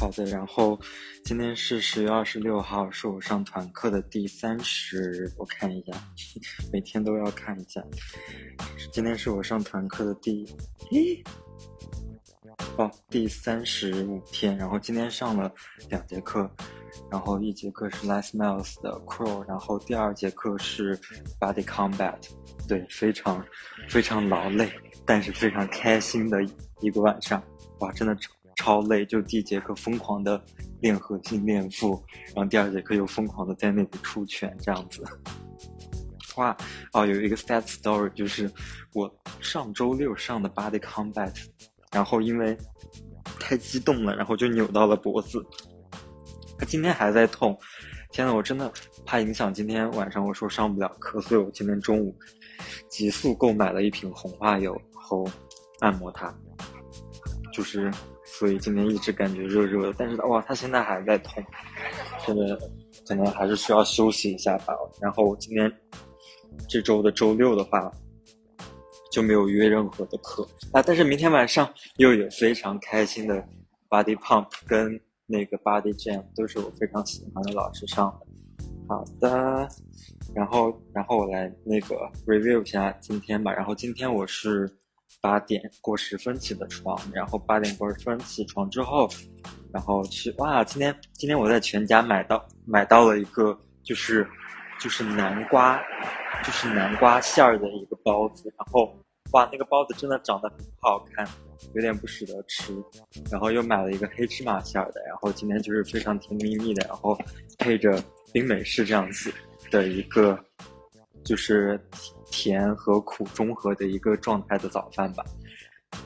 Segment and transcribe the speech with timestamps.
[0.00, 0.80] 好的，然后
[1.24, 5.92] 今天是十月二十六号，是我上团课的第三十，我看一下，
[6.72, 7.84] 每天都要看一下。
[8.90, 10.46] 今天是我上团课的第，
[10.90, 11.22] 咦，
[12.78, 15.52] 哦，第三十五天，然后今天上了
[15.90, 16.50] 两节课，
[17.10, 20.98] 然后一节课是 Les Miles 的 Crow 然后第二节课是
[21.38, 22.16] Body Combat，
[22.66, 23.44] 对，非常
[23.86, 24.72] 非常劳累，
[25.04, 26.38] 但是非常开心的
[26.80, 27.42] 一个晚上，
[27.80, 30.38] 哇，真的超超累，就第一节课疯狂的
[30.82, 31.98] 练核心练腹，
[32.36, 35.02] 然后第二节课又疯狂的在那里出拳这样子。
[36.36, 36.54] 哇，
[36.92, 38.52] 哦，有一个 sad story，就是
[38.92, 39.10] 我
[39.40, 41.34] 上周六上的 Body Combat，
[41.90, 42.54] 然后因为
[43.38, 45.42] 太激动了，然后就扭到了脖子，
[46.58, 47.58] 他今天还在痛。
[48.12, 48.70] 天呐，我真的
[49.06, 52.14] 怕影响今天晚上我说上不了课，所以我今天中午
[52.90, 55.26] 急速购买了一瓶红花油，然后
[55.78, 56.34] 按摩它，
[57.54, 57.90] 就是
[58.38, 61.44] 所以今天一直感觉热热的，但是哇，它现在还在痛，
[62.26, 62.58] 真的
[63.06, 64.74] 可能还是需要休息一下吧。
[65.00, 65.70] 然后今天。
[66.68, 67.90] 这周的周六的话，
[69.12, 70.82] 就没有约任何的课啊。
[70.82, 73.42] 但是明天晚上又有非常开心的
[73.88, 78.26] body pump 跟那个 body jam，都是我非常喜欢的老师上的。
[78.88, 79.68] 好的，
[80.34, 81.94] 然后然后我来那个
[82.26, 83.52] review 一下今天吧。
[83.52, 84.68] 然后今天我是
[85.20, 89.08] 八点过十分起的床，然后八点过十分起床之后，
[89.72, 94.26] 然后去哇，今天今天我在全家买到买到了一个就是
[94.80, 95.80] 就是南瓜。
[96.42, 98.90] 就是南瓜馅儿的一个包子，然后
[99.32, 101.28] 哇，那个包子真的长得很好看，
[101.74, 102.72] 有点不舍得吃。
[103.30, 107.18] 然后又买了一个黑芝麻馅儿的，然后今天就是非常甜蜜蜜的，然后
[107.58, 109.30] 配着冰美式这样子
[109.70, 110.42] 的一个，
[111.24, 111.80] 就是
[112.30, 115.24] 甜和苦中和的一个状态的早饭吧。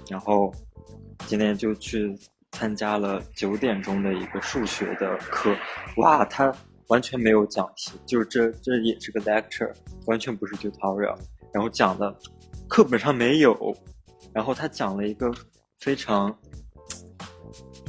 [0.09, 0.53] 然后
[1.27, 2.17] 今天就去
[2.53, 5.55] 参加了九点钟的一个数学的课，
[5.97, 6.55] 哇，他。
[6.89, 9.73] 完全没有讲题，就是这这也是个 lecture，
[10.05, 11.17] 完全不是 tutorial。
[11.51, 12.15] 然后讲的
[12.69, 13.75] 课本上没有，
[14.35, 15.33] 然后他讲了一个
[15.81, 16.39] 非常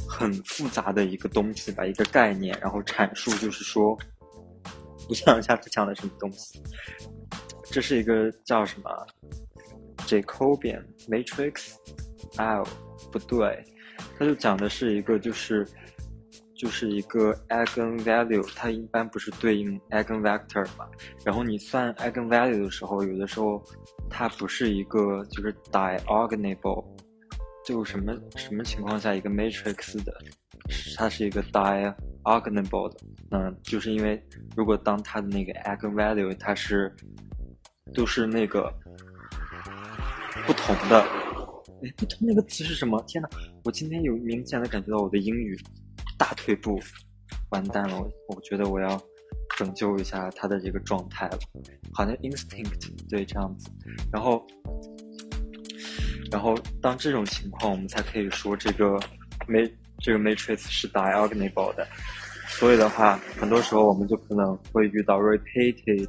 [0.08, 3.94] 很复杂的一个东西吧，一个概念，然后阐述就是说，
[5.10, 6.62] 我想一下他讲的什么东西，
[7.70, 8.90] 这是一个叫什么
[10.06, 12.66] Jacobian matrix，L，
[13.12, 13.64] 不对，
[14.18, 15.66] 它就讲的是一个就是。
[16.58, 20.88] 就是一个 eigenvalue，它一般不是对应 eigenvector 嘛？
[21.22, 23.62] 然后你算 eigenvalue 的时候，有的时候
[24.08, 26.82] 它不是一个就是 diagonal，
[27.62, 30.10] 就什么什么情况下一个 matrix 的，
[30.96, 33.00] 它是一个 diagonal 的，
[33.32, 34.18] 嗯，就是因为
[34.56, 36.90] 如果当它的那个 eigenvalue 它是
[37.94, 38.72] 都是那个
[40.46, 41.00] 不同的，
[41.82, 43.02] 哎，不同那个词是什么？
[43.06, 43.28] 天呐，
[43.64, 45.58] 我今天有明显的感觉到我的英语。
[46.18, 46.80] 大退步，
[47.50, 47.98] 完蛋了！
[47.98, 48.98] 我我觉得我要
[49.58, 51.38] 拯救一下他的这个状态了。
[51.92, 53.68] 好像 instinct 对这样子，
[54.10, 54.42] 然后，
[56.32, 58.98] 然后当这种情况，我们才可以说这个
[59.46, 61.86] ma 这个 matrix 是 diagonal 的。
[62.48, 66.08] 所以的话，很多时候我们就可能会遇到 repeated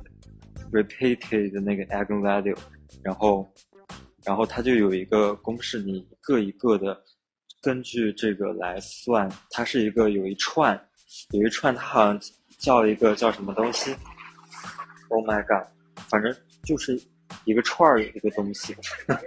[0.72, 2.57] repeated 的那个 eigenvalue，
[3.03, 3.51] 然后，
[4.23, 7.03] 然后它就有一个公式，你一个一个的。
[7.59, 10.79] 根据这个来算，它是一个有一串，
[11.31, 12.19] 有一串，它好像
[12.59, 13.94] 叫一个叫什么东西
[15.09, 15.67] ？Oh my god！
[16.07, 16.33] 反正
[16.63, 16.97] 就是
[17.45, 18.75] 一个串儿一个东西。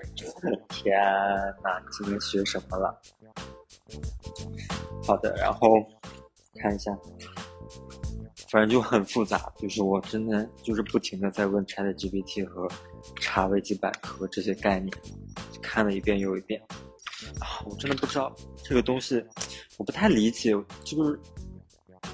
[0.70, 0.96] 天
[1.62, 3.00] 呐，今天学什么了？
[5.04, 5.68] 好的，然后
[6.54, 6.96] 看一下，
[8.50, 12.68] 反正就很复杂，就是我真的就是不停的在问 ChatGPT 和
[13.20, 14.92] 查维基百科这些概念，
[15.62, 16.60] 看了一遍又一遍。
[17.38, 18.34] 啊，我真的不知道
[18.64, 19.24] 这个东西，
[19.78, 20.50] 我不太理解，
[20.82, 21.20] 就是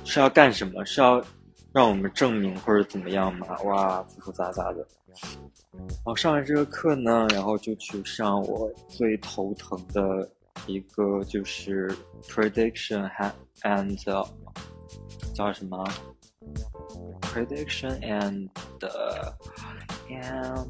[0.05, 0.85] 是要干什么？
[0.85, 1.25] 是要
[1.73, 3.47] 让我们证明或者怎么样吗？
[3.63, 4.87] 哇，复复杂杂的。
[5.73, 10.29] 然后上完这个课呢，然后就去上我最头疼的
[10.67, 11.89] 一个，就是
[12.29, 13.11] prediction
[13.63, 13.97] and
[15.35, 15.85] 叫什么
[17.36, 18.50] ？prediction and
[20.10, 20.68] and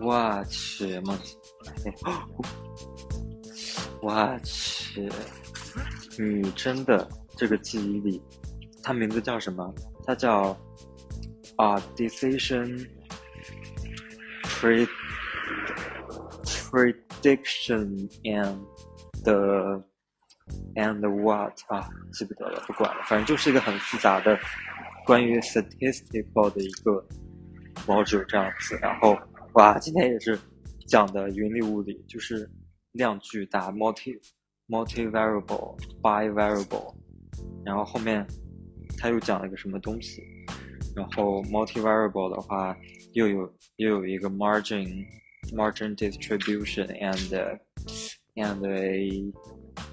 [0.00, 1.18] 我去 妈！
[4.00, 5.08] 我去，
[6.18, 8.22] 女真的这个记忆力，
[8.82, 9.74] 它名字叫什么？
[10.04, 10.56] 它叫
[11.56, 12.88] 啊，decision
[14.44, 14.88] pre
[16.70, 18.56] prediction and
[20.77, 24.39] and what 啊，记不得了，不管了，反正就是一个很复杂的
[25.05, 27.05] 关于 statistical 的一个
[27.85, 28.79] module 这样子。
[28.81, 29.17] 然后
[29.53, 30.39] 哇，今天也是。
[30.89, 32.49] 讲的云里雾里，就是
[32.93, 34.17] 量巨大，multi
[34.69, 36.95] multivariable bivariable，
[37.65, 38.25] 然后后面
[38.97, 40.23] 他又讲了一个什么东西，
[40.95, 42.73] 然后 multivariable 的话
[43.11, 45.05] 又有又有一个 margin
[45.51, 47.59] margin distribution and
[48.35, 49.33] and a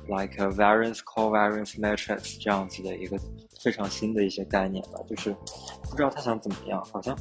[0.08, 3.18] like a variance covariance matrix 这样子的一个
[3.62, 5.34] 非常新的一些概念吧，就是
[5.82, 7.16] 不知道他想怎么样，好像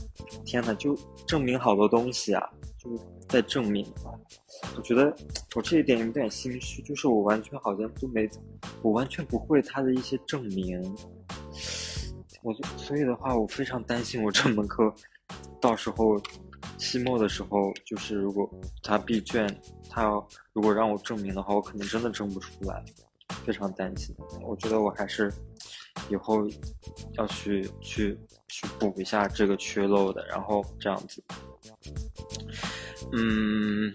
[0.45, 2.89] 天呐，就证明好多东西啊，就
[3.29, 3.85] 在证明。
[4.75, 5.13] 我觉得
[5.55, 8.29] 我这一点有点心虚，就是我完全好像都没，
[8.81, 10.81] 我完全不会他的一些证明。
[12.41, 14.93] 我就所以的话，我非常担心我这门课
[15.61, 16.19] 到时候
[16.77, 18.49] 期末的时候，就是如果
[18.81, 19.47] 他闭卷，
[19.89, 22.83] 他要如果让我证明的话，我可能真的证不出来，
[23.45, 24.15] 非常担心。
[24.41, 25.31] 我觉得我还是
[26.09, 26.47] 以后
[27.13, 28.17] 要去去
[28.47, 31.23] 去补一下这个缺漏的，然后这样子。
[33.11, 33.93] 嗯，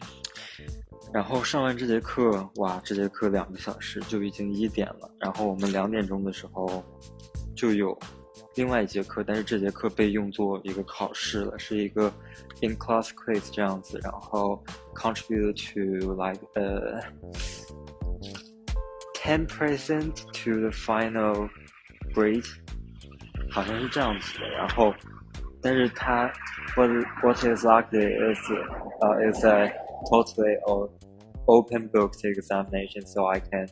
[1.12, 6.85] 然后上完这节课，哇，这节课两个小时就已经一点了，然后我们两点钟的时候
[7.56, 7.99] 就有。
[8.57, 12.12] 另外一节课，但是这节课被用作一个考试了，是一个
[12.62, 14.63] in class quiz 这样子，然后
[14.95, 17.01] contribute to like 呃
[19.16, 21.50] ten percent to the final
[22.13, 22.45] grade，
[23.50, 24.48] 好像是这样子的。
[24.50, 24.94] 然后，
[25.62, 26.31] 但是它
[26.75, 26.90] what
[27.24, 28.51] what is likely is
[29.01, 29.74] 呃 is a
[30.10, 30.57] totally
[31.45, 33.68] open book examination, so I can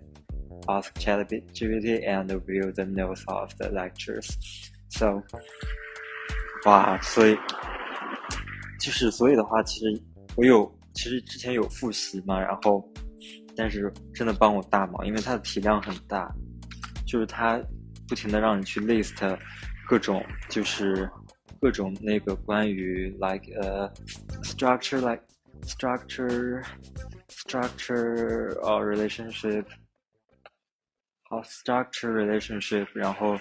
[0.67, 4.37] ask ChatGPT and view the notes of the lectures.
[4.88, 5.22] So，
[6.64, 7.36] 哇，所以
[8.80, 10.02] 就是所以的话，其实
[10.36, 12.88] 我有其实之前有复习嘛，然后
[13.56, 16.32] 但是真的帮我大忙，因为它的体量很大，
[17.06, 17.60] 就是它
[18.08, 19.38] 不停的让你去 list
[19.88, 21.10] 各种就是
[21.60, 23.92] 各种那个关于 like 呃
[24.42, 25.22] structure like
[25.62, 26.64] structure
[27.28, 29.64] structure or relationship，
[31.28, 33.36] 好 structure relationship，然后。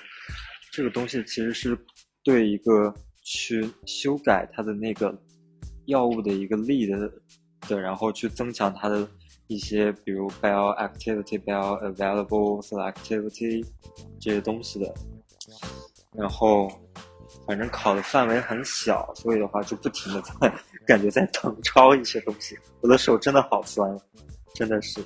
[0.76, 1.78] 这个东西其实是
[2.22, 2.94] 对一个
[3.24, 5.18] 去修改它的那个
[5.86, 7.10] 药物的一个力的
[7.70, 9.08] 的，然后去增强它的
[9.48, 13.66] 一些，比如 bioactivity、bioavailable selectivity
[14.20, 14.94] 这些东西的。
[16.12, 16.68] 然后
[17.48, 20.54] 反正考的范围很小，所以的话就不停的在
[20.86, 23.98] 感觉在 誊抄一些东西，我的手真的好酸，
[24.54, 25.00] 真的是。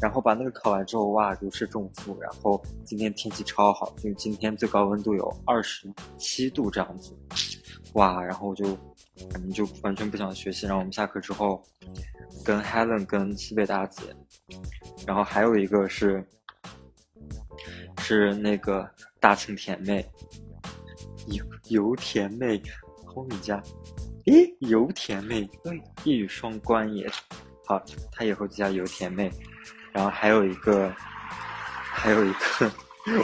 [0.00, 2.18] 然后把那个考完之后，哇，如释重负。
[2.20, 7.12] 然后今天天气超好，就今天最高温度有二十七度这样子，
[7.94, 8.22] 哇！
[8.22, 8.64] 然后我就
[9.30, 10.66] 反正就完全不想学习。
[10.66, 11.62] 然后我们下课之后，
[12.44, 14.02] 跟 Helen、跟西北大姐，
[15.06, 16.24] 然后还有一个是
[17.98, 18.88] 是那个
[19.20, 20.08] 大庆甜妹，
[21.26, 22.62] 油油甜妹，
[23.04, 23.62] 轰你家，
[24.26, 27.06] 诶，油甜妹，对，一语双关也
[27.66, 29.30] 好，她以后就叫油甜妹。
[29.92, 30.92] 然后还有一个，
[31.82, 32.70] 还有一个，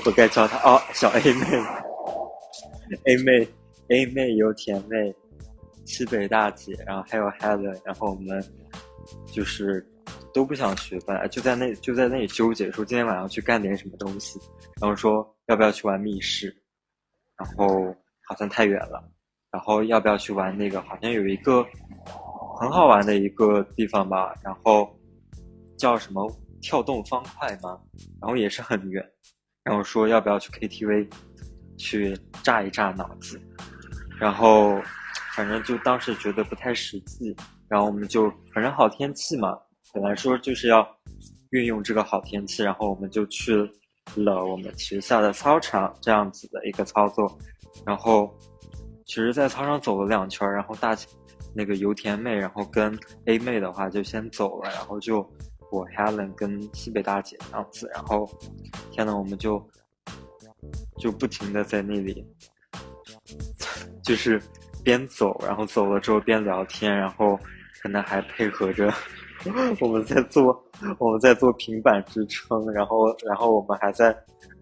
[0.05, 1.47] 我该叫她哦，小 A 妹
[3.05, 3.49] ，A 妹
[3.89, 5.15] ，A 妹有甜妹，
[5.85, 8.43] 西北大姐，然后还有 Helen，然后我们
[9.33, 9.87] 就是
[10.35, 14.41] 都不想学吧，就在那就在那里纠结，说今天晚上去干点什么东西，
[14.81, 16.55] 然后说要不要去玩密室，
[17.39, 17.95] 然后
[18.29, 19.03] 好像太远了，
[19.51, 21.65] 然后要不要去玩那个，好像有一个
[22.59, 24.89] 很好玩的一个地方吧，然后
[25.79, 26.29] 叫什么？
[26.61, 27.79] 跳动方块吗？
[28.21, 29.05] 然后也是很远，
[29.63, 31.09] 然后说要不要去 KTV，
[31.77, 33.41] 去炸一炸脑子，
[34.19, 34.81] 然后
[35.35, 37.37] 反正就当时觉得不太实际，
[37.69, 39.57] 然后我们就反正好天气嘛，
[39.93, 40.87] 本来说就是要
[41.51, 43.57] 运用这个好天气，然后我们就去
[44.15, 47.39] 了我们学校的操场这样子的一个操作，
[47.85, 48.33] 然后
[49.05, 50.97] 其实，在操场走了两圈，然后大
[51.55, 55.29] 那个油田妹，然后跟 A 妹的话就先走了，然后就。
[55.71, 58.29] 我 Helen 跟西北大姐这样子，然后
[58.91, 59.65] 天呐，我们就
[60.99, 62.25] 就不停的在那里，
[64.03, 64.41] 就是
[64.85, 67.39] 边走，然后走了之后边聊天，然后
[67.83, 68.93] 可能还配合着
[69.81, 70.65] 我们在做
[70.99, 74.17] 我们在做平板支撑，然后然后我们还在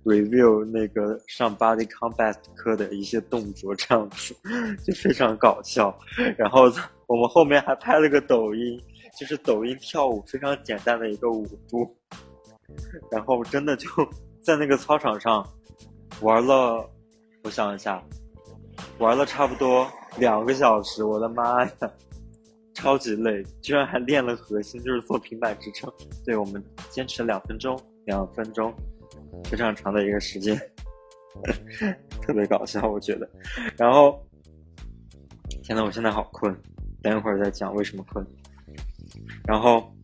[0.05, 4.35] review 那个上 body combat 课的一些动作，这样子
[4.85, 5.97] 就非常搞笑。
[6.37, 6.63] 然后
[7.07, 8.81] 我们后面还拍了个抖音。
[9.19, 11.97] 就是抖音跳舞非常简单的一个舞步，
[13.11, 13.89] 然后真的就
[14.43, 15.47] 在那个操场上
[16.21, 16.89] 玩了，
[17.43, 18.03] 我想一下，
[18.99, 21.71] 玩了差不多两个小时，我的妈呀，
[22.75, 25.91] 超级累，居然还练了核心，就是做平板支撑。
[26.25, 28.75] 对我们坚持两分钟，两分钟，
[29.45, 30.61] 非常长的一个时间，
[32.21, 33.29] 特别搞笑，我觉得。
[33.77, 34.21] 然后，
[35.63, 36.55] 天呐，我现在好困，
[37.03, 38.27] 等一会儿再讲为什么困。
[39.47, 39.95] 然后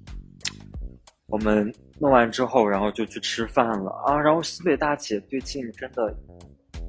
[1.26, 4.20] 我们弄完之后，然后就去吃饭了啊。
[4.20, 6.14] 然后西北大姐最近真的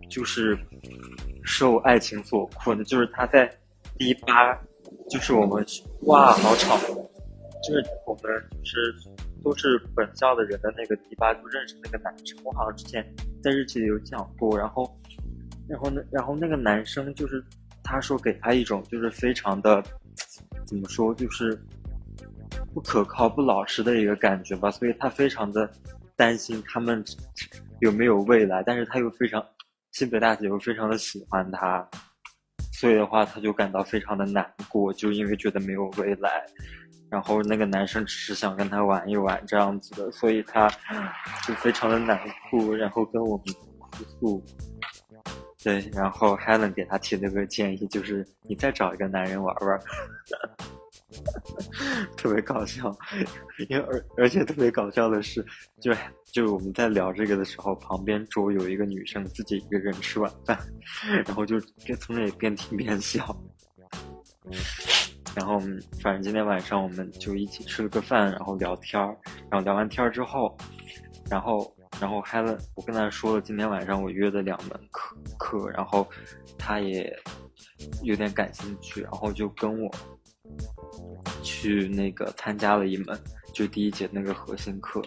[0.09, 0.57] 就是
[1.43, 3.49] 受爱情所困，就是她在
[3.97, 4.53] 第八，
[5.09, 5.65] 就是我们
[6.01, 8.23] 哇，好吵，就是我们
[8.63, 8.93] 就是
[9.41, 13.05] 都是本校的人的那个第八就认识那个男生，我好像之前
[13.41, 14.57] 在日记里有讲过。
[14.57, 14.99] 然后，
[15.69, 17.41] 然后呢，然后那个男生就是
[17.81, 19.81] 他说给他一种就是非常的
[20.65, 21.57] 怎么说就是。
[22.73, 25.69] 不可靠、不老实的一个感觉吧，所以他非常的
[26.15, 27.03] 担心他们
[27.81, 29.43] 有没有未来，但是他又非常
[29.91, 31.85] 西北大姐又非常的喜欢他，
[32.73, 36.45] 所以的话他就感到非常的难过，就因为觉得没有未来，
[37.09, 40.69] 然后那个男生只是想跟他玩一玩这样子的，所以他
[41.45, 43.45] 就非常的难过，然后跟我们
[43.77, 44.45] 哭诉，
[45.61, 49.79] 对，然后 Helen 给他提了个建议，就是你再找一个男人玩玩。
[52.15, 52.95] 特别搞笑，
[53.69, 55.45] 因为而而且特别搞笑的是，
[55.79, 55.91] 就
[56.31, 60.57] 就我们在聊这个的时候，旁边桌有一个女生自己一个人吃晚饭，
[61.25, 63.35] 然后就边从那里边听边笑。
[65.35, 65.59] 然后
[66.01, 69.15] 反正今天晚上我们就一起吃了个饭，然后聊天儿，
[69.49, 70.57] 然后聊完天儿之后，
[71.29, 76.07] 然后然后嗨了，我跟他说了今天晚上我约的两门课课，然后
[76.57, 77.13] 他也
[78.03, 79.89] 有点感兴趣，然后就跟我。
[81.61, 83.15] 去那个参加了一门，
[83.53, 84.99] 就第一节那个核心课，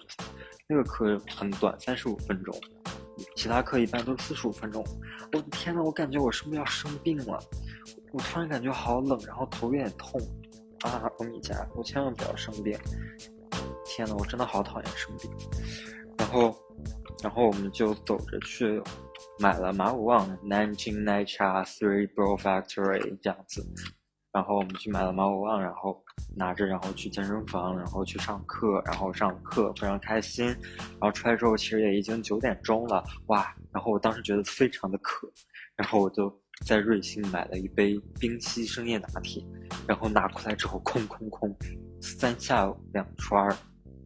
[0.69, 2.55] 那个课很短，三十五分钟，
[3.35, 4.85] 其他课一般都四十五分钟。
[5.33, 7.37] 我的天呐，我感觉我是不是要生病了？
[8.13, 10.21] 我突然感觉好冷，然后头有点痛
[10.83, 11.11] 啊！
[11.19, 12.79] 欧米伽，我千万不要生病！
[13.85, 15.29] 天呐，我真的好讨厌生病。
[16.17, 16.57] 然后，
[17.21, 18.81] 然后我们就走着去
[19.41, 23.67] 买了马五旺 Nanjing Naicha Three Bro Factory 这样子。
[24.35, 26.03] 然后我们去买了猫旺，然后
[26.35, 30.47] 拿着，然后去健身房，然后去上课，然后上课非常开心。
[30.47, 33.55] 然后出来之后，其实也已经九点钟了，哇！
[33.73, 35.31] 然后我当时觉得非常的渴，
[35.77, 36.37] 然后我就
[36.67, 39.41] 在瑞幸买了一杯冰溪生椰拿铁，
[39.87, 41.57] 然后拿过来之后，空空空，
[42.01, 43.57] 三下两除二，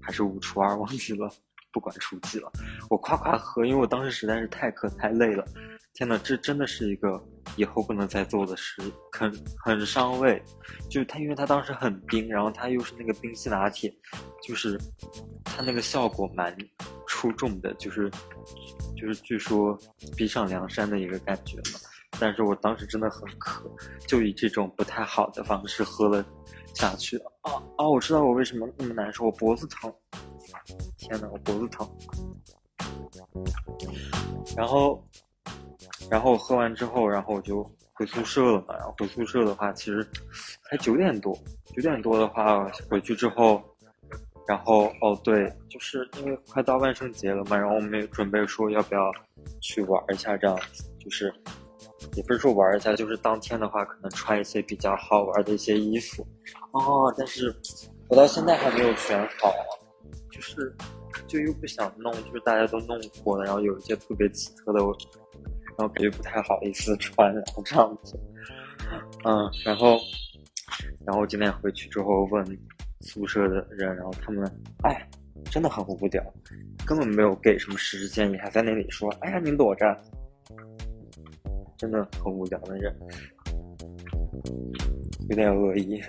[0.02, 1.26] 还是五除二，忘记了，
[1.72, 2.52] 不管除几了，
[2.90, 5.42] 我夸夸喝，因为我当时实在是太渴太累了。
[5.98, 7.20] 天呐，这真的是一个
[7.56, 9.32] 以后不能再做的事，很
[9.64, 10.40] 很伤胃。
[10.88, 13.92] 就是它，因为它当时很冰，然后它又是那个冰淇拿铁，
[14.40, 14.80] 就是
[15.42, 16.56] 它那个效果蛮
[17.04, 18.08] 出众的，就是
[18.96, 19.76] 就是据说
[20.16, 21.80] 逼上梁山的一个感觉嘛。
[22.20, 23.68] 但是我当时真的很渴，
[24.06, 26.24] 就以这种不太好的方式喝了
[26.74, 27.18] 下去。
[27.40, 27.88] 啊啊！
[27.88, 29.92] 我知道我为什么那么难受，我脖子疼。
[30.96, 31.90] 天呐，我脖子疼。
[34.56, 35.04] 然后。
[36.10, 37.62] 然后喝完之后，然后我就
[37.94, 38.74] 回宿舍了嘛。
[38.76, 40.06] 然后回宿舍的话，其实
[40.70, 41.36] 才九点多。
[41.74, 43.62] 九点多的话，回去之后，
[44.46, 49.12] 然后哦对，就是因为快到万圣节了嘛，然后我们也准备说要不要
[49.60, 51.32] 去玩一下，这样子，就是
[52.16, 56.26] 也不是说玩一下，就是当天的话可能穿一些比较好玩的一些衣服。
[56.72, 57.54] 哦，但是
[58.08, 59.52] 我到现在还没有选好，
[60.30, 60.74] 就是
[61.28, 64.80] 就又不想弄，就是大家都弄过了，然后有一些特别奇特的。
[65.78, 68.18] 然后感觉不太好意思穿，然后这样子，
[69.24, 69.96] 嗯，然后，
[71.06, 72.44] 然后今天回去之后问
[73.02, 74.44] 宿舍的人，然后他们，
[74.82, 75.08] 哎，
[75.44, 76.20] 真的很无聊，
[76.84, 79.96] 根本没有给什么实质建议，还在那里说，哎呀，你躲着，
[81.76, 82.92] 真的很无聊的人，
[85.28, 86.02] 有点恶意，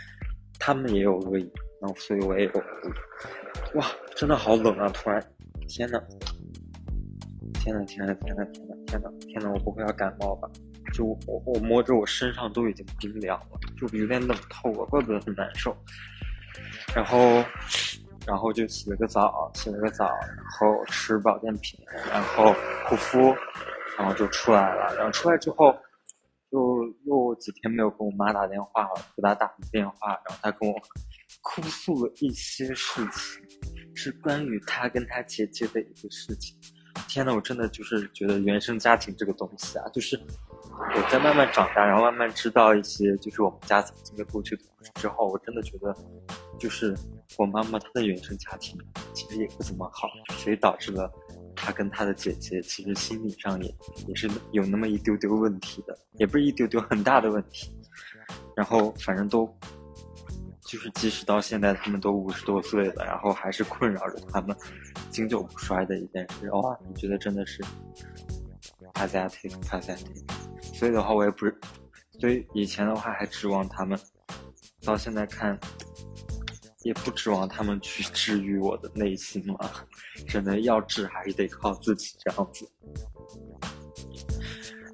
[0.58, 2.52] 他们也有恶意，然后所以我也有，
[3.74, 3.86] 哇，
[4.16, 4.88] 真的好冷啊！
[4.94, 5.22] 突然，
[5.68, 6.02] 天呐！
[7.62, 8.69] 天呐天呐天呐天呐。
[8.90, 9.48] 天呐天呐！
[9.52, 10.50] 我不会要感冒吧？
[10.92, 15.76] 就我我摸着我身上都已经冰凉了，就有点冷透了，怪不得很难受。
[16.92, 17.44] 然后，
[18.26, 21.78] 然后就洗了个澡，洗了个澡，然后吃保健品，
[22.10, 22.52] 然后
[22.88, 23.32] 护肤，
[23.96, 24.92] 然后就出来了。
[24.96, 25.72] 然后出来之后，
[26.50, 30.74] 就又几天没有跟我妈打电话了，给她打了电话，然后她跟我
[31.42, 33.40] 哭诉了一些事情，
[33.94, 36.58] 是关于她跟她姐姐的一个事情。
[37.08, 40.18] 天呐，我真的就是觉得原生家庭这个东西啊，就是
[40.94, 45.94] 我在慢慢长大，然后慢慢知道一些就是我们家曾经的过去的故事之后，我真的觉得，
[46.58, 46.96] 就是
[47.36, 48.78] 我妈妈她的原生家庭
[49.12, 51.10] 其实也不怎么好，所以导致了
[51.56, 53.74] 她跟她的姐姐其实心理上也
[54.06, 57.74] 也是有那么一丢丢问题的，也不是一丢丢很大的问题，
[58.56, 59.52] 然后反正都。
[60.70, 64.56] 就是即使到现在，他们都五十多岁了，然后还是困扰着他们
[65.10, 66.48] 经久不衰的一件事。
[66.52, 67.60] 哇，你觉得真的是
[68.94, 70.06] pathetic，pathetic。
[70.72, 71.58] 所以的话，我也不是，
[72.20, 73.98] 所以以前的话还指望他们，
[74.84, 75.58] 到现在看，
[76.84, 79.72] 也不指望他们去治愈我的内心了，
[80.28, 82.70] 只能要治还是得靠自己这样子。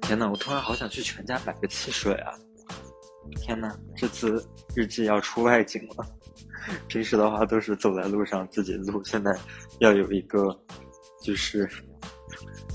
[0.01, 2.33] 天呐，我突然好想去全家买个汽水啊！
[3.31, 4.43] 天呐，这次
[4.75, 6.05] 日记要出外景了。
[6.87, 9.31] 平时的话都是走在路上自己录，现在
[9.79, 10.57] 要有一个
[11.23, 11.69] 就是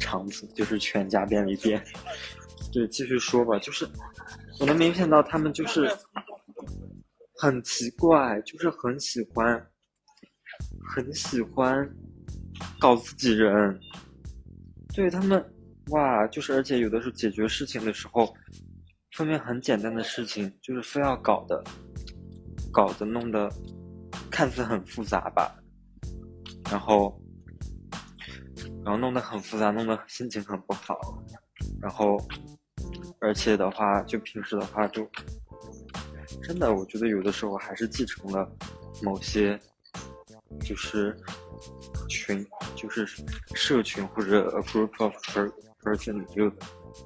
[0.01, 1.83] 场子，就是全家便利店。
[2.73, 3.87] 对，继续说吧，就是
[4.61, 5.91] 我能明显到他们就是
[7.37, 9.67] 很奇怪，就是很喜欢
[10.95, 11.87] 很喜欢
[12.79, 13.79] 搞自己人。
[14.95, 15.45] 对他们，
[15.89, 18.35] 哇，就是而且有的时候解决事情的时候，
[19.13, 21.63] 分明很简单的事情，就是非要搞的，
[22.73, 23.51] 搞得弄得。
[24.31, 25.55] 看似很复杂吧，
[26.71, 27.21] 然后，
[28.83, 30.99] 然后弄得很复杂，弄得心情很不好，
[31.83, 32.17] 然后，
[33.21, 35.07] 而且的话，就平时的话，就
[36.43, 38.51] 真的，我觉得有的时候还是继承了
[39.03, 39.61] 某些，
[40.65, 41.15] 就是
[42.09, 43.07] 群，就是
[43.55, 45.15] 社群或者 a group of
[45.83, 46.51] person 就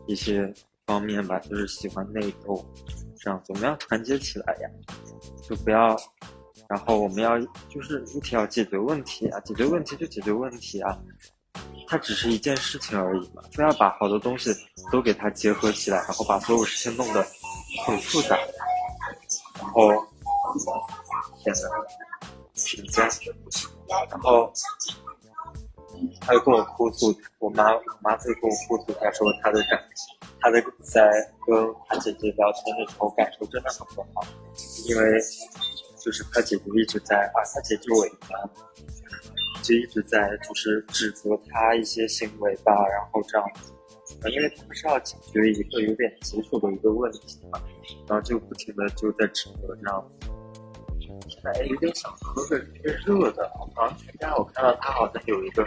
[0.06, 0.54] 一些
[0.86, 2.64] 方面吧，就是喜欢内斗，
[3.18, 4.70] 这样子，我们要团结起来呀，
[5.42, 5.96] 就不要。
[6.68, 7.38] 然后我们要
[7.68, 10.98] 就是一体要解决问题啊，解决问题就解决问题啊，
[11.86, 14.52] 它只是一件事情而已嘛，非要把好多东西
[14.90, 17.24] 都给它结合起来，然后把所有事情弄得
[17.84, 18.36] 很复杂，
[19.60, 19.90] 然后
[21.44, 21.68] 天呐，
[22.54, 23.08] 评价，
[24.10, 24.52] 然后
[26.20, 29.82] 他就跟我哭诉，我妈我妈会跟我哭诉，她说她的感，
[30.40, 31.10] 她的在
[31.46, 34.26] 跟她姐姐聊天的时候感受真的很不好，
[34.88, 35.20] 因为。
[35.98, 38.48] 就是他姐姐一直在啊，他姐姐尾巴，
[39.60, 43.72] 就一直在就是指责他一些行为吧，然后这样子，
[44.30, 47.60] 因为他们是要解决一个有点棘手的一个问题嘛，
[48.06, 50.28] 然后就不停的就在指责这样子
[51.06, 51.28] 子。
[51.28, 55.62] 现在有点想喝个热的，好像全家我看到他好像有一个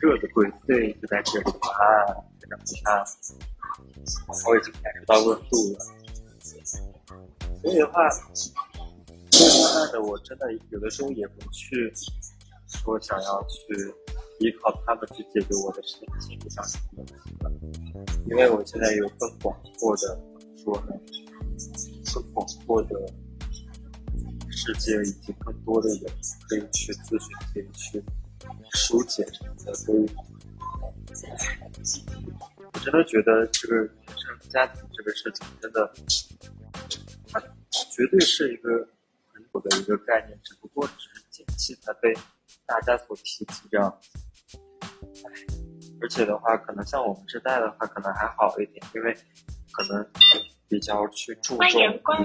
[0.00, 3.04] 热的龟碎就在这里啊，非常可怕，
[4.48, 5.78] 我已经感受到温度了，
[7.62, 8.08] 所以的话。
[9.32, 11.92] 慢慢的，我真的有的时候也不去
[12.68, 13.74] 说想要去
[14.38, 17.50] 依靠他们去解决我的心心理上的问题了，
[18.26, 20.20] 因为我现在有更广阔的
[20.62, 20.92] 说呢，
[22.14, 22.90] 更广阔的
[24.52, 26.04] 世界以及更多的人
[26.48, 28.02] 可以去咨询，可以去
[28.74, 30.08] 疏解什么的，所以
[32.72, 35.92] 我真的觉得这个原生家庭这个事情真的，
[37.32, 37.40] 它
[37.90, 38.88] 绝对是一个。
[39.62, 42.12] 的一个概念，只不过只是近期才被
[42.64, 44.00] 大家所提及这样。
[46.00, 49.14] 而且的话，可能像我们这代的话，可能还好一点，因为
[49.70, 50.02] 可能
[50.72, 51.68] 比较去注重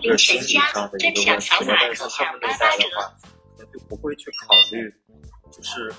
[0.01, 1.49] 一个心理上的一个问题。
[1.67, 3.13] 但是像他们那代的话，
[3.57, 4.89] 可能就不会去考虑，
[5.51, 5.93] 就是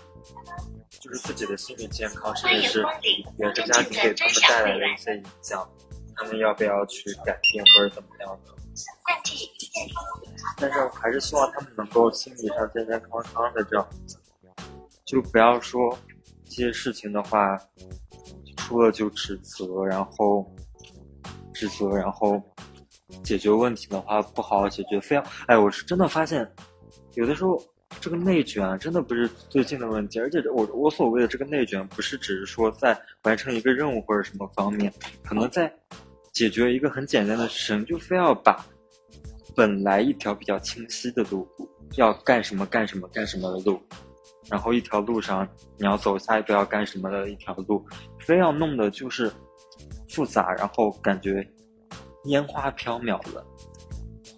[0.99, 2.83] 就是自己的心理健康，甚至是
[3.37, 5.71] 原生家庭给他们带来的一些影响，
[6.17, 8.55] 他们要不要去改变或者怎么样的。
[10.57, 14.19] 但是我还是希望他们能够心理上健健康康的这样子，
[15.05, 15.99] 就不要说
[16.47, 17.59] 这些事情的话，
[18.57, 20.51] 出了就指责，然后
[21.59, 22.41] 指责，然后
[23.25, 26.49] 解决问题的话不好好解决，非要哎，我是真的发现，
[27.15, 27.61] 有的时候
[28.01, 34.93] 这个内卷，真的不是最近的问题，而且我我所谓的这个内卷，不是只是说在完成一个任务或者什么方面，
[35.25, 35.73] 可能在。
[36.31, 38.65] 解决一个很简单的事情，就非要把
[39.57, 41.49] 本来一条比较清晰的路，
[41.97, 43.81] 要干什么干什么干什么的路，
[44.49, 47.85] 然后一条路上你要走下一步要干什么的一条路，
[48.21, 49.33] 非要弄的就是
[50.19, 51.49] 复杂，然后感觉
[52.25, 53.47] 烟花飘渺了，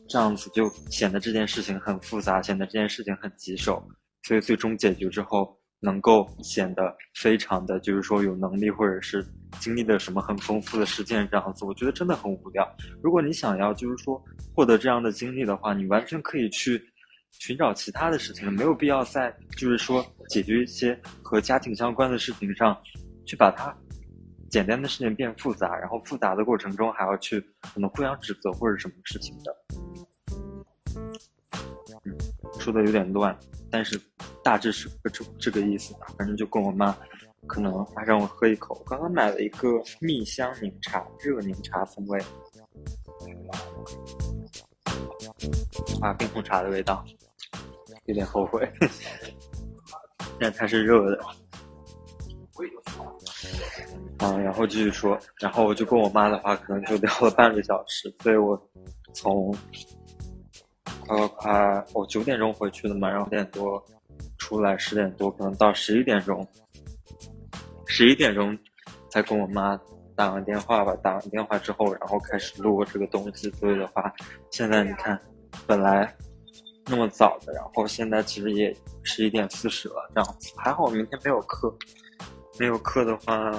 [0.07, 3.83] 这样子就显得这件事情很复杂，显得这件事情很棘手，
[4.25, 5.57] 所以最终解决之后。
[5.83, 9.27] 能够显得非常的就是说有能力，或者是
[9.61, 12.71] 经历的什么很丰富的事件这样子，我觉得真的很无聊。
[13.03, 14.23] 如果你想要就是说
[14.55, 16.79] 获得这样的经历的话，你完全可以去
[17.31, 22.79] 寻找其他的事情，没有必要在就是说解决一些和家庭相关的事情上
[23.25, 23.75] 去把它
[24.51, 29.57] 简单的事情变复杂，然后复杂的过程中还要去可能互相指责或者什么事情的。
[32.05, 32.19] 嗯，
[32.59, 33.39] 说的有点乱，
[33.71, 34.01] 但是
[34.43, 36.09] 大致是这这个意思吧。
[36.19, 36.97] 反正就跟我妈，
[37.47, 38.83] 可能她让我喝一口。
[38.87, 39.69] 刚刚买了一个
[40.01, 42.19] 蜜香柠茶，热柠茶风味，
[46.01, 47.05] 啊，冰红茶的味道，
[48.07, 48.69] 有点后悔。
[50.41, 51.25] 但它是热的。
[54.21, 58.61] 啊，然后继续说，然后我就跟我妈的话，可能就聊了半个小时，所以我
[59.15, 59.55] 从。
[61.07, 63.83] 快快快，我九点钟回去的嘛，然后点多
[64.39, 66.47] 出来，十点多可能到十一点钟，
[67.87, 68.57] 十一点钟
[69.11, 69.77] 才跟我妈
[70.15, 70.95] 打完电话吧。
[71.03, 73.51] 打完电话之后，然后开始录这个东西。
[73.53, 74.13] 所以的话，
[74.53, 75.21] 现在你看，
[75.67, 76.15] 本来
[76.87, 80.53] 那么早的，然后现在其实也十一点四十了，这样子。
[80.57, 81.75] 还好明天没有课，
[82.61, 83.51] 没有课的话，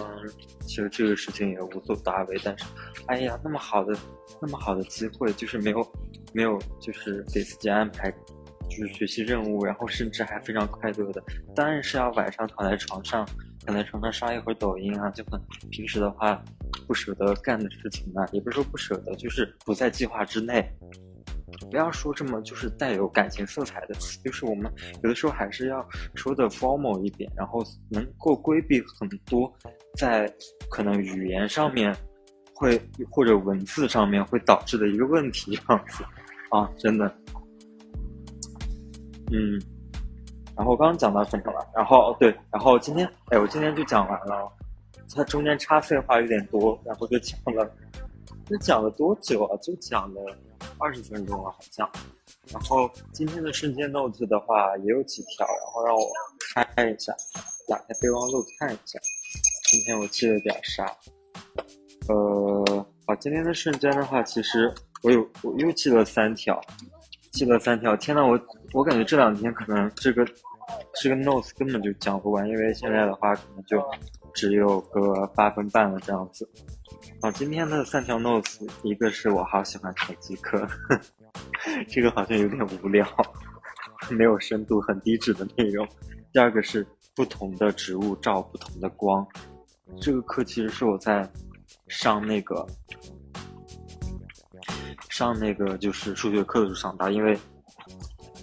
[0.59, 2.39] 其实这个事情也无所大为。
[2.43, 2.65] 但是，
[3.07, 3.97] 哎呀，那么好的，
[4.39, 5.91] 那么好的机会，就是没有。
[6.33, 8.11] 没有，就是给自己安排，
[8.69, 11.23] 就是学习任务，然后甚至还非常快乐的。
[11.55, 13.27] 当然是要晚上躺在床上，
[13.65, 16.39] 躺在床上刷一会儿抖音啊，就很平时的话
[16.85, 20.71] 不舍得干的事情啊，也不是说不舍得，就是不在计划之内。
[21.69, 24.71] 不要说这么就是带有感情色彩的词，就是我们
[25.03, 29.51] 有的时候还是要说的 formal 一点，然后能够规避很多
[29.95, 30.31] 在
[30.69, 31.95] 可能语言上面
[32.53, 36.03] 会或者文字上面会导致的一个问题，这样子。
[36.49, 37.05] 啊，真的，
[39.31, 39.57] 嗯，
[40.57, 41.65] 然后刚刚讲到什么了？
[41.73, 44.51] 然后对，然后今天，哎，我今天就讲完了，
[45.15, 47.73] 它中间插废话有点多，然后就讲了，
[48.51, 49.55] 这讲了多久啊？
[49.61, 50.21] 就讲了
[50.77, 51.89] 二十分钟了，好像。
[52.51, 56.05] 然后今天的瞬间 notes 的话也有几条，然后让我
[56.53, 57.15] 开一下，
[57.67, 58.99] 打开备忘录看一下，
[59.71, 60.85] 今天我记了点啥？
[62.09, 64.73] 呃，好，今天的瞬间的话，其实。
[65.03, 66.61] 我有，我又记了三条，
[67.31, 67.97] 记了三条。
[67.97, 68.39] 天呐，我
[68.71, 70.23] 我感觉这两天可能这个
[71.01, 73.83] 这个 notes 根本就讲不完，因为现在的话可能就
[74.31, 76.47] 只有个八分半了这样子。
[77.21, 80.67] 啊，今天的三条 notes，一个是我好喜欢拳击课，
[81.87, 83.07] 这个好像有点无聊，
[84.09, 85.87] 没有深度，很低质的内容。
[86.33, 89.23] 第二个是不同的植物照不同的光，
[90.01, 91.29] 这个课其实是我在
[91.87, 92.65] 上那个。
[95.07, 97.37] 上那个就是数学课的时候上到，因为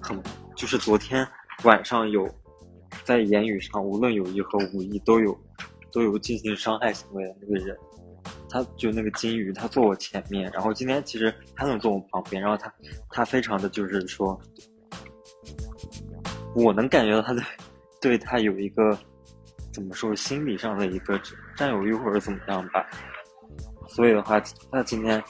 [0.00, 0.22] 很
[0.54, 1.26] 就是昨天
[1.64, 2.28] 晚上有
[3.02, 5.36] 在言语上，无论有意和无意都有
[5.90, 7.76] 都有进行伤害行为的那个人，
[8.48, 12.72] 他就那个金鱼，他坐我前面，然后今天其实他能坐我旁边，然后他
[13.10, 14.38] 他非常的就是说，
[16.54, 17.42] 我能感觉到他的
[18.00, 18.98] 对他有一个
[19.72, 21.20] 怎么说心理上的一个
[21.56, 22.88] 占有欲或者怎么样吧，
[23.88, 25.22] 所以的话，他今天。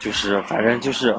[0.00, 1.12] 就是反正就是，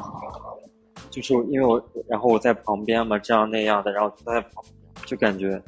[1.10, 4.64] 就是因为我，然后我在旁边嘛，这样那样的，然后他在旁，
[5.06, 5.62] 就感觉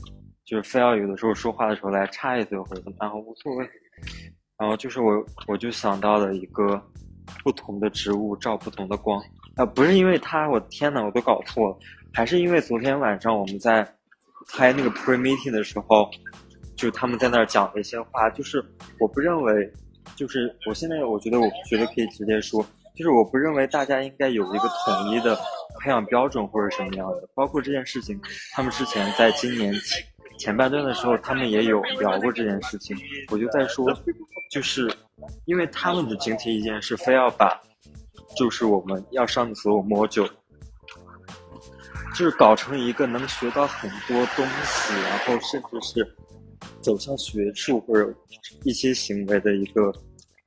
[0.46, 3.70] 就是非要有的时候说话的时候来插一嘴或者怎么样，无所谓。
[4.62, 6.80] 然后就是我，我就想到了一个
[7.44, 9.20] 不同的植物照不同的光
[9.56, 11.78] 啊，不是因为它，我天呐，我都搞错了，
[12.14, 13.84] 还是因为昨天晚上我们在
[14.54, 16.08] 开那个 pre meeting 的时候，
[16.76, 18.64] 就他们在那儿讲的一些话，就是
[19.00, 19.74] 我不认为，
[20.16, 22.64] 就是我现在我觉得我觉得可以直接说。
[22.94, 25.34] 就是我不认为大家应该有一个统一的
[25.80, 28.20] 培养标准或者什么样的，包括这件事情，
[28.52, 29.74] 他们之前在今年
[30.42, 32.98] 前半段的时候，他们也有聊过这件事情。
[33.30, 33.86] 我就在说，
[34.50, 34.92] 就是
[35.46, 37.62] 因为他们的整体意见是非要把，
[38.36, 40.30] 就是我们要上的所有 module，
[42.16, 46.16] 就是搞成一个能学到很多东西，然后甚至是
[46.82, 48.12] 走向学术或者
[48.64, 49.94] 一些行为的一个，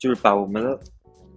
[0.00, 0.80] 就是把我们的。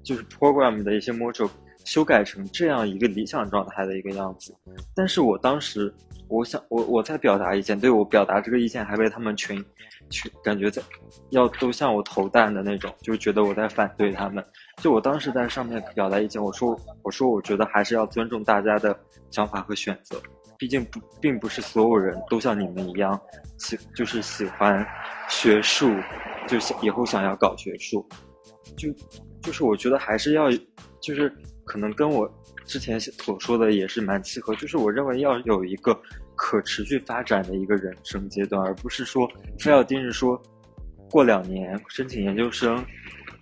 [0.03, 1.49] 就是 program 的一些 module
[1.87, 4.53] 修改成这样一个理想状态的一个样子，
[4.93, 5.91] 但是我当时
[6.27, 9.63] 我想我我在表达意见，对我表达这个意见还被他们群
[10.09, 10.81] 群感觉在
[11.29, 14.43] 要都向我投弹的那种，就觉得我在反对他们。
[14.83, 18.93] 就我当时在上面表达意见，我说我说我觉得还是要尊重大家的
[19.31, 20.21] 想法和选择，
[20.57, 23.17] 毕竟不并不是所有人都像你们一样
[23.59, 24.85] 喜就是喜欢
[25.29, 25.95] 学术，
[26.49, 28.05] 就想以后想要搞学术，
[28.75, 28.93] 就。
[29.39, 30.49] 就是我觉得还是要，
[30.99, 31.33] 就是
[31.67, 32.27] 可能跟我
[32.65, 34.55] 之前所说的也是蛮契合。
[34.55, 35.95] 就是我认为要有一个
[36.35, 40.41] 可持续发展的一个人生阶段，而不是说非要盯着说
[41.11, 42.83] 过两年申请研究生，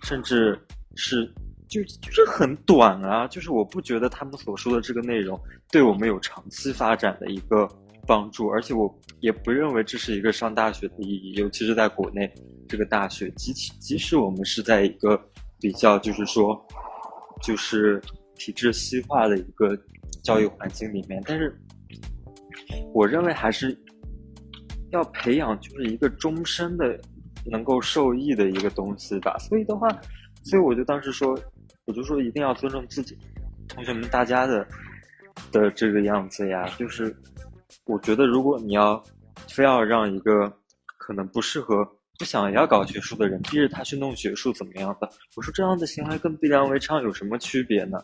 [0.02, 0.60] 甚至
[0.96, 1.24] 是
[1.68, 3.26] 就就是很短啊。
[3.28, 7.66] 就是我不觉得他们所说的这个内容对我们有长期发展的一个
[8.06, 12.30] 帮助，而且我也不认为这是一个上大学的意义，尤其是在国内
[12.68, 15.18] 这个大学，即即使我们是在一个。
[15.58, 16.54] 比较就是说，
[17.42, 18.00] 就是
[18.34, 19.78] 体制西化的一个
[20.22, 21.54] 教育环境里面，但是
[22.92, 23.76] 我认为还是
[24.90, 26.98] 要培养就是一个终身的
[27.44, 29.36] 能够受益的一个东西吧。
[29.38, 29.88] 所以的话，
[30.42, 31.38] 所以我就当时说，
[31.84, 33.16] 我就说一定要尊重自己
[33.68, 34.66] 同学们大家的
[35.52, 36.68] 的这个样子呀。
[36.78, 37.14] 就是
[37.84, 39.02] 我觉得，如果你要
[39.48, 40.52] 非要让一个
[40.98, 41.95] 可能不适合。
[42.18, 45.08] 不想要搞学术的人逼着他去弄学术怎么样的？
[45.36, 47.98] 我说这样的行为跟逼良为娼有什么区别呢？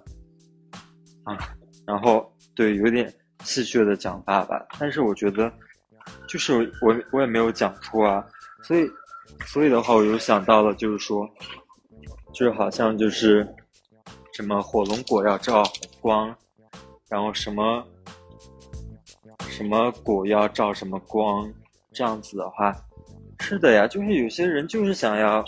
[1.25, 1.55] 啊，
[1.87, 3.13] 然后对，有点
[3.45, 4.67] 戏谑的讲法吧。
[4.79, 5.53] 但是我觉得，
[6.29, 8.27] 就是我我也没有讲错啊，
[8.63, 8.87] 所以
[9.47, 11.29] 所以的话，我又想到了，就是说，
[12.33, 13.47] 就是好像就是
[14.33, 15.63] 什么火龙果要照
[16.01, 16.35] 光，
[17.09, 17.87] 然后什么
[19.49, 21.53] 什么果要照什么光，
[21.93, 22.75] 这样子的话，
[23.53, 25.45] 是的呀，就是有些人就是想要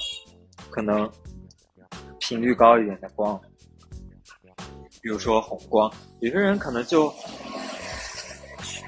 [0.69, 1.11] 可能
[2.19, 3.41] 频率高一点的光。
[5.01, 5.91] 比如说红光，
[6.21, 7.11] 有些人可能就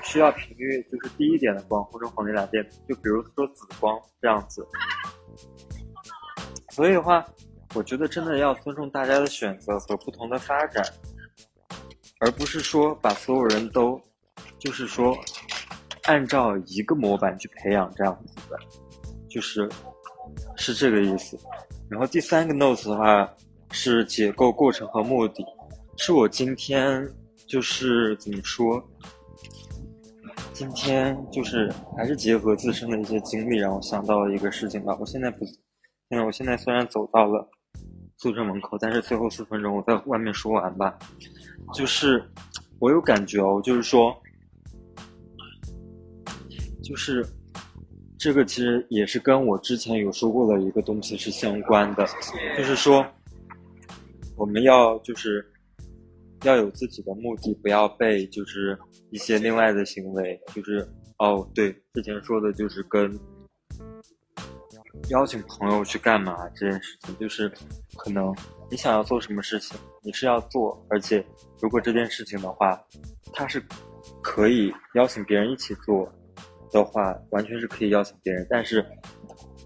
[0.03, 4.63] 需要频率就是低一点的光，或者红绿蓝电，就比如说紫光这样子。
[6.73, 7.25] 所以的话，
[7.75, 10.85] 我觉得真的要尊重大家的选择和不同的发展，
[12.21, 13.99] 而不是说把所有人都
[14.59, 15.17] 就是说
[16.03, 18.59] 按照一个模板去培养这样子的，
[19.37, 19.69] 就是
[20.57, 21.39] 是这个意思。
[21.91, 23.31] 然后第三个 notes 的话
[23.71, 25.45] 是解构过程和目的。
[25.99, 27.07] 是我今天
[27.47, 28.83] 就是怎么说？
[30.55, 34.97] 今天就是还是结合自身的一些经历，让我想到了一个事情吧。
[34.99, 37.47] 我现在不，现在我现在虽然走到了
[38.17, 40.99] 宿舍门口，但是最后四分钟我在外面说完吧。
[41.75, 42.25] 就是
[42.79, 44.17] 我有感觉哦，就是说，
[46.83, 47.23] 就是
[48.27, 52.05] 这个其实也是跟我之前有说过的一个东西是相关的，
[52.59, 53.07] 就是说
[54.37, 55.47] 我们要就是。
[56.43, 58.79] 要有自己的目的，不要被就是
[59.11, 60.87] 一些另外的行为，就是
[61.19, 63.11] 哦，对，之前说的就是跟
[65.09, 67.51] 邀请朋友去干嘛这件事情，就是
[67.97, 68.37] 可能
[68.71, 71.25] 你想要做什么事情，你是要做，而且
[71.59, 72.79] 如果这件事情的话，
[73.33, 73.61] 它是
[74.23, 76.07] 可以邀请别人一起做
[76.71, 78.85] 的话，完全是可以邀请别人，但是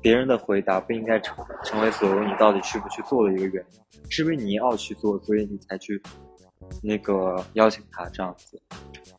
[0.01, 6.01] 别人的回答不应该成成为所有你到底去不去做的一个原因，是因为你要去做，所以你才去。
[6.85, 8.61] 那个邀请他这样子，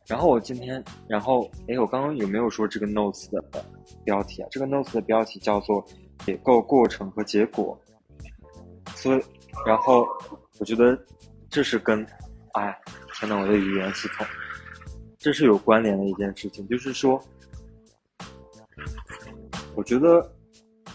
[0.06, 3.64] 然后我今天，然后哎，我刚刚有没有说这个 notes 的
[4.04, 4.48] 标题啊？
[4.50, 5.84] 这个 notes 的标题叫做
[6.24, 7.78] “解构过程和结果”，
[8.94, 9.22] 所以，
[9.66, 10.06] 然后
[10.60, 10.98] 我觉得
[11.50, 12.06] 这是跟，
[12.54, 12.74] 哎，
[13.16, 14.26] 天呐，我的语言系统，
[15.18, 17.22] 这是有关联的一件事情，就是说，
[19.74, 20.20] 我觉得，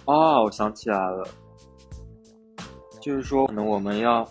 [0.06, 1.28] 啊，我想起来了，
[3.02, 4.28] 就是说，可能我们要。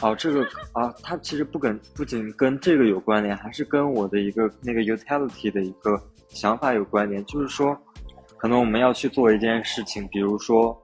[0.00, 7.24] 哦，这个啊，它其实不跟不仅跟这个有关联，还是跟我的一个那个 utility 的一个想法有关联。
[7.24, 7.76] 就是说，
[8.36, 10.80] 可能我们要去做一件事情，比如说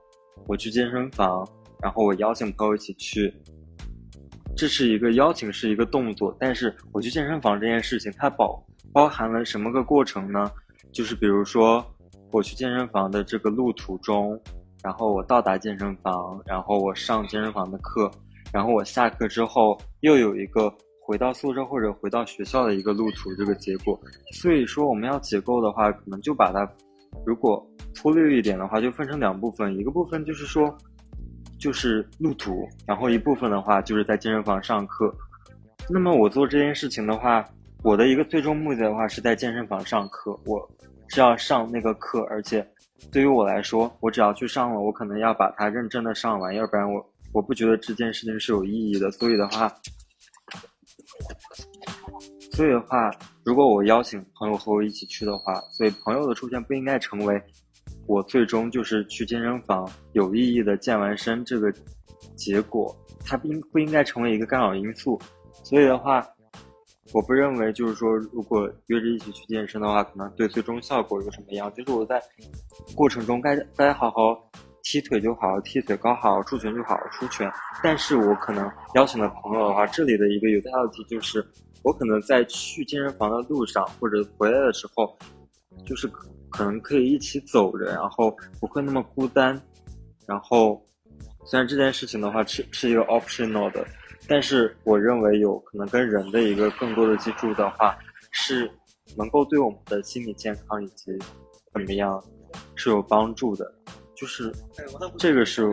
[0.47, 1.47] 我去健身房，
[1.81, 3.33] 然后我邀请朋友一起去，
[4.53, 6.35] 这是一个邀请，是一个动作。
[6.37, 10.51] 但是我去健身房这件事情，它包包含了什么个过程呢？
[10.91, 11.81] 就是比如说
[12.31, 14.39] 我去健身房的这个路途中，
[14.83, 18.11] 然后我到达健身房，然后我上健身房的课。
[18.53, 23.99] 然后我下课之后又有一个回到宿舍或者回到学校的一个路途，这个结果。
[24.31, 26.65] 所以说我们要解构的话，可能就把它，
[27.25, 30.73] 如果粗略一点的话，就分成两部分，一个部分就是说，
[31.59, 35.13] 就是路途，然后一部分的话就是在健身房上课。
[35.89, 37.43] 那么我做这件事情的话，
[37.83, 40.69] 我的一个最终目的的话是在健身房上课，我
[41.09, 42.67] 是要上那个课，而且
[43.11, 47.05] 对于我来说，我只要去上了，我可能要把它认真的上完，要不然我。
[47.33, 49.69] 我不觉得这件事情是有意义的，所以的话，
[52.53, 53.11] 所以的话，
[53.43, 57.43] 如果我邀请朋友和我一起去的话，所以朋友的出现不应该成为
[58.07, 61.69] 我最终就是去健身房有意义的健完身这个
[62.37, 65.19] 结果，它不应不应该成为一个干扰因素。
[65.61, 66.25] 所以的话，
[67.15, 71.73] 我不认为就是说，如果约着一起去健身的话，可能对最终效果有什么样？
[71.73, 72.21] 就是我在
[72.93, 74.51] 过程中该该好好。
[74.87, 77.51] 踢腿就好，踢腿高好，出拳就好，出拳。
[77.81, 81.43] 但是我可能邀请的朋友的话，这里的一个有大的题就是，
[81.83, 85.17] 我可能在去健身房的路上或者回来的时候，
[85.87, 86.07] 就是
[86.51, 89.59] 可能可以一起走着，然后不会那么孤单。
[90.27, 90.79] 然后，
[91.45, 93.83] 虽然这件事情的话是是一个 optional 的，
[94.27, 97.97] 但是我认为有可能跟人的一个更多的接触的话，
[98.31, 98.69] 是
[99.15, 101.17] 能够对我们的心理健康以及
[101.71, 102.23] 怎么样
[102.75, 103.71] 是有帮助的。
[104.15, 104.51] 就是
[105.17, 105.69] 这个是，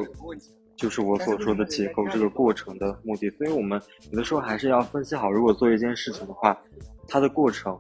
[0.76, 3.30] 就是我所说的解构这个过程的目的。
[3.30, 6.60] 所以，我们有的时候还是要分析好，如果做一件事情的话，
[7.06, 7.78] 它的过程，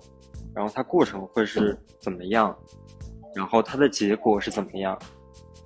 [0.54, 2.56] 然后它过程会是怎么样，
[3.34, 4.96] 然后它的结果是怎么样，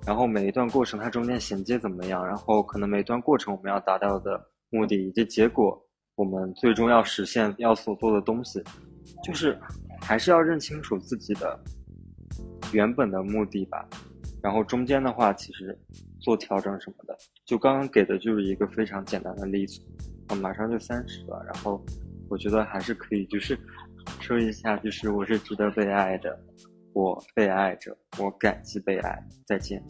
[0.05, 5.81] 然后每一段过程它中间衔接怎么样，然后可能每一段过程我们要达到的目的以及结果，
[6.15, 8.61] 我们最终要实现要所做的东西，
[9.23, 9.57] 就是
[10.01, 11.59] 还是要认清楚自己的
[12.73, 13.87] 原本的目的吧。
[14.41, 15.77] 然后中间的话，其实
[16.19, 19.81] 做调整什么的，就刚刚给的就是一个非常简单的例子。
[20.27, 21.83] 啊，马上就三十了，然后
[22.29, 23.57] 我觉得还是可以，就是
[24.19, 26.37] 说一下，就是我是值得被爱的，
[26.93, 29.81] 我被爱着，我感激被爱，再见。